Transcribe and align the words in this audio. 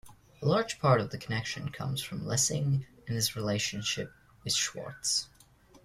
A 0.41 0.47
large 0.47 0.79
part 0.79 0.99
of 0.99 1.11
that 1.11 1.19
connection 1.21 1.69
comes 1.69 2.01
from 2.01 2.25
Lessig 2.25 2.87
and 3.05 3.15
his 3.15 3.35
relationship 3.35 4.11
with 4.43 4.53
Swartz. 4.53 5.27